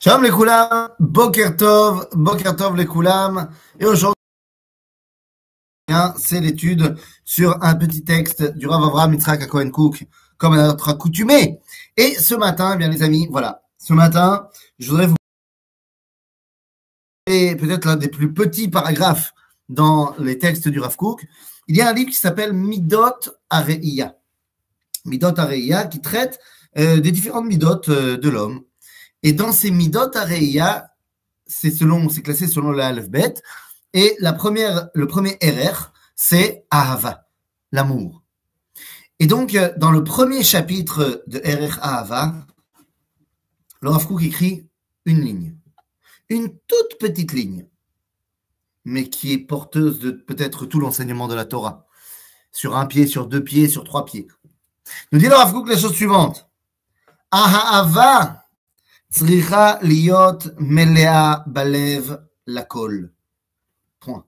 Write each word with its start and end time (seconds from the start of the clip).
Shalom 0.00 0.22
les 0.22 0.30
Koulam, 0.30 0.90
Boker 1.00 1.56
Tov, 1.56 2.06
Boker 2.12 2.54
Tov 2.54 2.76
les 2.76 2.86
Koulam. 2.86 3.50
Et 3.80 3.84
aujourd'hui, 3.84 4.14
c'est 6.16 6.38
l'étude 6.40 6.94
sur 7.24 7.60
un 7.64 7.74
petit 7.74 8.04
texte 8.04 8.56
du 8.56 8.68
Rav 8.68 8.84
Avraham 8.84 9.14
Yitzhak 9.14 9.48
Cohen 9.48 9.70
Cook, 9.70 10.06
comme 10.36 10.52
à 10.52 10.68
notre 10.68 10.90
accoutumé. 10.90 11.58
Et 11.96 12.14
ce 12.14 12.36
matin, 12.36 12.74
eh 12.74 12.78
bien 12.78 12.88
les 12.88 13.02
amis, 13.02 13.26
voilà. 13.28 13.64
Ce 13.76 13.92
matin, 13.92 14.48
je 14.78 14.88
voudrais 14.88 15.08
vous 15.08 15.16
et 17.26 17.56
peut-être 17.56 17.84
l'un 17.84 17.96
des 17.96 18.08
plus 18.08 18.32
petits 18.32 18.68
paragraphes 18.68 19.34
dans 19.68 20.14
les 20.20 20.38
textes 20.38 20.68
du 20.68 20.78
Rav 20.78 20.94
Cook. 20.94 21.26
Il 21.66 21.76
y 21.76 21.80
a 21.80 21.88
un 21.88 21.92
livre 21.92 22.10
qui 22.10 22.16
s'appelle 22.16 22.52
Midot 22.52 23.32
Areiya. 23.50 24.16
Midot 25.06 25.36
Areiya 25.36 25.86
qui 25.86 26.00
traite 26.00 26.38
euh, 26.76 27.00
des 27.00 27.10
différentes 27.10 27.46
midot 27.46 27.80
euh, 27.88 28.16
de 28.16 28.28
l'homme. 28.28 28.62
Et 29.22 29.32
dans 29.32 29.52
ces 29.52 29.70
midot 29.70 30.16
areia, 30.16 30.94
c'est 31.46 31.70
selon, 31.70 32.08
c'est 32.08 32.22
classé 32.22 32.46
selon 32.46 32.70
la 32.70 32.88
alphabet. 32.88 33.34
Et 33.94 34.16
la 34.20 34.32
première, 34.32 34.88
le 34.94 35.06
premier 35.06 35.38
RR, 35.42 35.92
c'est 36.14 36.66
Ahava, 36.70 37.26
l'amour. 37.72 38.22
Et 39.18 39.26
donc, 39.26 39.54
euh, 39.54 39.72
dans 39.76 39.90
le 39.90 40.04
premier 40.04 40.44
chapitre 40.44 41.24
de 41.26 41.38
RR 41.38 41.78
Ahava, 41.82 42.34
le 43.80 43.90
Rav 43.90 44.06
écrit 44.20 44.68
une 45.04 45.20
ligne. 45.20 45.56
Une 46.28 46.50
toute 46.66 46.98
petite 47.00 47.32
ligne, 47.32 47.66
mais 48.84 49.08
qui 49.08 49.32
est 49.32 49.38
porteuse 49.38 49.98
de 49.98 50.10
peut-être 50.10 50.66
tout 50.66 50.78
l'enseignement 50.78 51.26
de 51.26 51.34
la 51.34 51.46
Torah. 51.46 51.86
Sur 52.52 52.76
un 52.76 52.86
pied, 52.86 53.06
sur 53.06 53.26
deux 53.26 53.42
pieds, 53.42 53.68
sur 53.68 53.84
trois 53.84 54.04
pieds. 54.04 54.28
Nous 55.12 55.18
dit 55.18 55.26
le 55.26 55.34
Rav 55.34 55.54
la 55.66 55.78
chose 55.78 55.94
suivante. 55.94 56.48
Ahava 57.30 58.44
Tzricha 59.12 59.78
liot 59.82 60.38
melea 60.58 61.44
balev 61.46 62.18
lakol. 62.46 63.12
Point. 64.00 64.24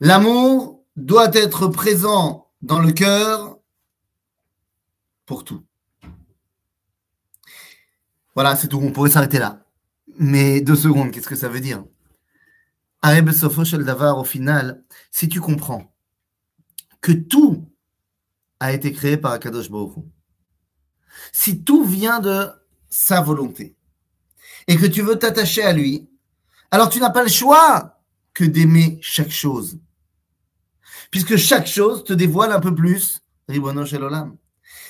L'amour 0.00 0.84
doit 0.96 1.34
être 1.34 1.68
présent 1.68 2.50
dans 2.62 2.78
le 2.78 2.92
cœur 2.92 3.58
pour 5.26 5.44
tout. 5.44 5.64
Voilà, 8.34 8.56
c'est 8.56 8.68
tout. 8.68 8.80
On 8.82 8.92
pourrait 8.92 9.10
s'arrêter 9.10 9.38
là. 9.38 9.66
Mais 10.18 10.60
deux 10.60 10.76
secondes, 10.76 11.10
qu'est-ce 11.10 11.28
que 11.28 11.36
ça 11.36 11.48
veut 11.48 11.60
dire? 11.60 11.84
Areb 13.02 13.30
Shel 13.32 13.84
Davar, 13.84 14.18
au 14.18 14.24
final, 14.24 14.84
si 15.10 15.28
tu 15.28 15.40
comprends 15.40 15.92
que 17.00 17.12
tout 17.12 17.68
a 18.60 18.72
été 18.72 18.92
créé 18.92 19.16
par 19.16 19.32
Akadosh 19.32 19.70
Baruch 19.70 19.96
si 21.32 21.64
tout 21.64 21.84
vient 21.84 22.20
de 22.20 22.48
sa 22.92 23.22
volonté 23.22 23.74
et 24.68 24.76
que 24.76 24.86
tu 24.86 25.02
veux 25.02 25.18
t'attacher 25.18 25.62
à 25.62 25.72
lui, 25.72 26.08
alors 26.70 26.88
tu 26.90 27.00
n'as 27.00 27.10
pas 27.10 27.22
le 27.22 27.28
choix 27.28 27.98
que 28.34 28.44
d'aimer 28.44 28.98
chaque 29.02 29.30
chose. 29.30 29.78
Puisque 31.10 31.36
chaque 31.36 31.66
chose 31.66 32.04
te 32.04 32.12
dévoile 32.12 32.52
un 32.52 32.60
peu 32.60 32.74
plus. 32.74 33.22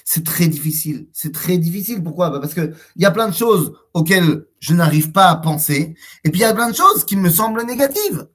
C'est 0.05 0.25
très 0.25 0.49
difficile. 0.49 1.09
C'est 1.13 1.33
très 1.33 1.59
difficile. 1.59 2.03
Pourquoi? 2.03 2.31
Bah, 2.31 2.41
Parce 2.41 2.55
qu'il 2.55 2.75
y 2.97 3.05
a 3.05 3.11
plein 3.11 3.29
de 3.29 3.35
choses 3.35 3.73
auxquelles 3.95 4.47
je 4.61 4.75
n'arrive 4.75 5.13
pas 5.13 5.29
à 5.29 5.37
penser. 5.37 5.97
Et 6.25 6.31
puis 6.31 6.41
il 6.41 6.43
y 6.43 6.47
a 6.47 6.55
plein 6.55 6.71
de 6.71 6.77
choses 6.77 7.05
qui 7.05 7.17
me 7.17 7.31
semblent 7.31 7.65
négatives. 7.65 8.29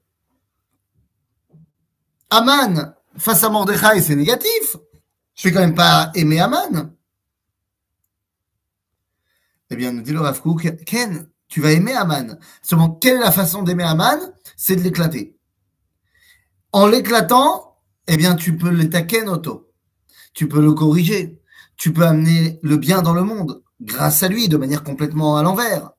Aman, 2.29 2.93
face 3.17 3.43
à 3.43 3.49
Mordechai, 3.49 4.01
c'est 4.01 4.15
négatif. 4.15 4.75
Je 5.35 5.47
vais 5.47 5.53
quand 5.53 5.61
même 5.61 5.75
pas 5.75 6.11
aimer 6.15 6.39
Aman. 6.39 6.96
Eh 9.69 9.75
bien, 9.75 9.91
nous 9.91 10.01
dit 10.01 10.13
le 10.13 10.21
Rav 10.21 10.41
Ken, 10.85 11.27
tu 11.47 11.61
vas 11.61 11.71
aimer 11.71 11.93
Aman. 11.93 12.37
Seulement, 12.61 12.91
quelle 12.91 13.17
est 13.17 13.23
la 13.23 13.31
façon 13.31 13.63
d'aimer 13.63 13.83
Aman? 13.83 14.19
C'est 14.55 14.75
de 14.75 14.81
l'éclater. 14.81 15.35
En 16.71 16.87
l'éclatant, 16.87 17.77
eh 18.07 18.17
bien, 18.17 18.35
tu 18.35 18.57
peux 18.57 18.69
l'étaquer 18.69 19.23
auto. 19.23 19.71
Tu 20.33 20.47
peux 20.47 20.61
le 20.61 20.73
corriger. 20.73 21.41
Tu 21.75 21.91
peux 21.93 22.05
amener 22.05 22.59
le 22.63 22.77
bien 22.77 23.01
dans 23.01 23.13
le 23.13 23.23
monde 23.23 23.61
grâce 23.81 24.23
à 24.23 24.27
lui, 24.27 24.47
de 24.47 24.57
manière 24.57 24.83
complètement 24.83 25.37
à 25.37 25.43
l'envers. 25.43 25.91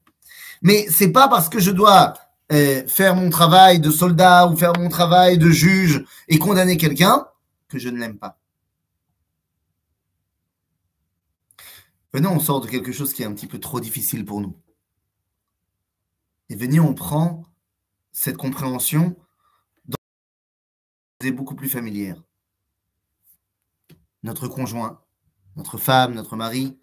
Mais 0.62 0.87
c'est 0.91 1.12
pas 1.12 1.28
parce 1.28 1.48
que 1.48 1.60
je 1.60 1.70
dois 1.70 2.14
eh, 2.50 2.84
faire 2.88 3.14
mon 3.14 3.31
travail 3.31 3.81
de 3.81 3.91
soldat 3.91 4.48
ou 4.48 4.56
faire 4.56 4.72
mon 4.78 4.88
travail 4.88 5.38
de 5.38 5.50
juge 5.50 6.04
et 6.28 6.38
condamner 6.38 6.76
quelqu'un 6.76 7.26
que 7.69 7.78
je 7.78 7.88
ne 7.88 7.98
l'aime 7.98 8.19
pas. 8.19 8.38
Venez, 12.12 12.26
on 12.26 12.41
sort 12.41 12.60
de 12.60 12.69
quelque 12.69 12.92
chose 12.92 13.12
qui 13.12 13.22
est 13.22 13.26
un 13.26 13.34
petit 13.34 13.46
peu 13.46 13.60
trop 13.60 13.80
difficile 13.80 14.24
pour 14.24 14.41
nous. 14.41 14.58
Et 16.48 16.56
venez, 16.56 16.80
on 16.80 16.94
prend 16.94 17.44
cette 18.12 18.38
compréhension 18.38 19.16
dans 19.84 19.96
est 21.20 21.32
beaucoup 21.32 21.54
plus 21.54 21.69
familière. 21.69 22.22
Notre 24.22 24.48
conjoint, 24.48 25.02
notre 25.56 25.76
femme, 25.76 26.14
notre 26.14 26.36
mari, 26.36 26.78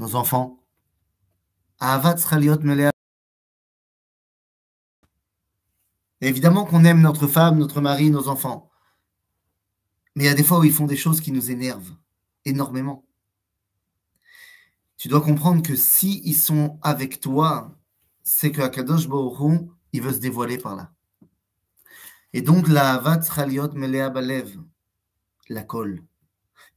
nos 0.00 0.16
enfants. 0.16 0.64
Évidemment 6.20 6.64
qu'on 6.64 6.84
aime 6.84 7.00
notre 7.00 7.26
femme, 7.28 7.58
notre 7.58 7.80
mari, 7.80 8.10
nos 8.10 8.28
enfants. 8.28 8.70
Mais 10.16 10.24
il 10.24 10.26
y 10.26 10.30
a 10.30 10.34
des 10.34 10.44
fois 10.44 10.58
où 10.58 10.64
ils 10.64 10.72
font 10.72 10.86
des 10.86 10.96
choses 10.96 11.20
qui 11.20 11.32
nous 11.32 11.50
énervent 11.50 11.96
énormément 12.44 13.04
tu 15.02 15.08
dois 15.08 15.20
comprendre 15.20 15.64
que 15.64 15.74
si 15.74 16.22
ils 16.24 16.36
sont 16.36 16.78
avec 16.80 17.18
toi, 17.18 17.76
c'est 18.22 18.52
que 18.52 18.60
Akadosh 18.60 19.08
Baruch 19.08 19.68
il 19.92 20.00
veut 20.00 20.12
se 20.12 20.20
dévoiler 20.20 20.58
par 20.58 20.76
là. 20.76 20.92
Et 22.32 22.40
donc 22.40 22.68
la 22.68 22.92
avat 22.92 23.20
Chaliot 23.20 23.72
Melea 23.72 24.10
Balev, 24.10 24.56
la 25.48 25.64
colle. 25.64 26.04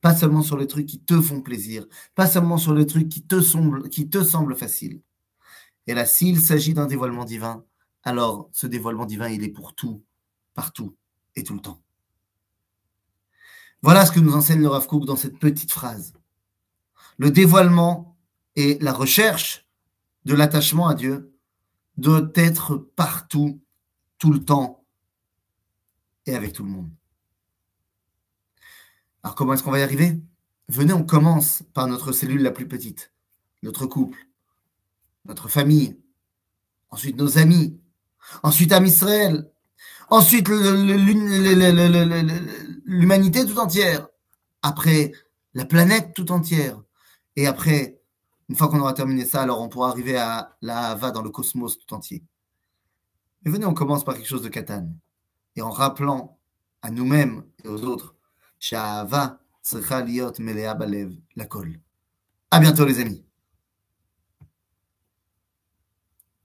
Pas 0.02 0.16
seulement 0.16 0.41
sur 0.41 0.58
les 0.58 0.66
trucs 0.66 0.88
qui 0.88 1.00
te 1.00 1.22
font 1.22 1.41
plaisir, 1.41 1.86
pas 2.16 2.25
seulement 2.25 2.58
sur 2.58 2.74
les 2.74 2.88
trucs 2.88 3.09
qui 3.09 3.22
te 3.22 3.41
semblent, 3.41 3.90
qui 3.90 4.09
te 4.09 4.24
semblent 4.24 4.56
faciles. 4.56 5.03
Et 5.86 5.94
là, 5.94 6.07
s'il 6.07 6.42
s'agit 6.42 6.74
d'un 6.74 6.88
dévoilement 6.88 7.25
divin, 7.25 7.63
alors 8.02 8.50
ce 8.53 8.66
dévoilement 8.66 9.06
divin, 9.06 9.30
il 9.30 9.44
est 9.44 9.50
pour 9.50 9.75
tout, 9.75 10.03
partout 10.56 10.96
et 11.36 11.44
tout 11.44 11.53
le 11.53 11.62
temps. 11.62 11.84
Voilà 13.84 14.03
ce 14.03 14.12
que 14.12 14.19
nous 14.19 14.34
enseigne 14.34 14.62
le 14.62 14.69
Rav 14.69 14.88
Kook 14.88 15.06
dans 15.06 15.16
cette 15.16 15.38
petite 15.38 15.72
phrase. 15.72 16.13
Le 17.19 17.30
dévoilement 17.30 18.14
et 18.55 18.77
la 18.79 18.93
recherche 18.93 19.66
de 20.25 20.33
l'attachement 20.33 20.88
à 20.88 20.95
Dieu 20.95 21.33
doit 21.97 22.29
être 22.35 22.75
partout, 22.75 23.61
tout 24.17 24.31
le 24.31 24.43
temps 24.43 24.83
et 26.25 26.35
avec 26.35 26.53
tout 26.53 26.63
le 26.63 26.69
monde. 26.69 26.89
Alors 29.23 29.35
comment 29.35 29.53
est-ce 29.53 29.63
qu'on 29.63 29.71
va 29.71 29.79
y 29.79 29.83
arriver? 29.83 30.19
Venez, 30.67 30.94
on 30.94 31.03
commence 31.03 31.63
par 31.73 31.88
notre 31.88 32.11
cellule 32.11 32.41
la 32.41 32.51
plus 32.51 32.67
petite, 32.67 33.11
notre 33.61 33.85
couple, 33.85 34.17
notre 35.25 35.47
famille, 35.47 35.99
ensuite 36.89 37.17
nos 37.17 37.38
amis, 37.38 37.79
ensuite 38.41 38.71
Am 38.71 38.85
Israël, 38.85 39.51
ensuite 40.09 40.47
l'humanité 42.85 43.45
tout 43.45 43.59
entière, 43.59 44.07
après 44.61 45.11
la 45.53 45.65
planète 45.65 46.13
tout 46.15 46.31
entière, 46.31 46.81
et 47.35 47.47
après 47.47 47.94
une 48.50 48.56
fois 48.56 48.67
qu'on 48.67 48.79
aura 48.79 48.94
terminé 48.94 49.25
ça, 49.25 49.41
alors 49.41 49.61
on 49.61 49.69
pourra 49.69 49.89
arriver 49.89 50.17
à 50.17 50.56
la 50.61 50.89
Hava 50.89 51.11
dans 51.11 51.22
le 51.22 51.29
cosmos 51.29 51.78
tout 51.79 51.94
entier. 51.94 52.23
Mais 53.44 53.51
venez, 53.51 53.66
on 53.66 53.73
commence 53.73 54.03
par 54.03 54.16
quelque 54.16 54.28
chose 54.28 54.41
de 54.41 54.50
katane. 54.50 54.97
Et 55.56 55.61
en 55.61 55.72
rappelant 55.72 56.39
à 56.81 56.91
nous-mêmes 56.91 57.44
et 57.63 57.67
aux 57.67 57.83
autres. 57.83 58.16
À 62.51 62.59
bientôt 62.59 62.85
les 62.85 63.00
amis. 63.00 63.25